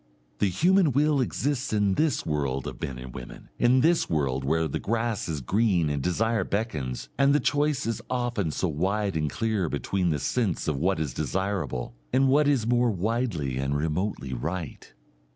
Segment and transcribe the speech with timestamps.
[0.39, 4.67] The human will exists in this world of men and women, in this world where
[4.67, 9.29] the grass is green and desire beckons and the choice is often so wide and
[9.29, 14.33] clear between the sense of what is desirable and what is more widely and remotely
[14.33, 14.91] right.